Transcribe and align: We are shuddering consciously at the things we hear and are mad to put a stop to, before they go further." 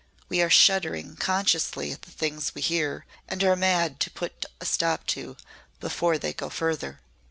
We 0.29 0.41
are 0.41 0.49
shuddering 0.49 1.15
consciously 1.17 1.91
at 1.91 2.01
the 2.01 2.09
things 2.09 2.55
we 2.55 2.61
hear 2.61 3.05
and 3.27 3.43
are 3.43 3.55
mad 3.55 3.99
to 3.99 4.09
put 4.09 4.47
a 4.59 4.65
stop 4.65 5.05
to, 5.13 5.37
before 5.79 6.17
they 6.17 6.33
go 6.33 6.49
further." 6.49 7.01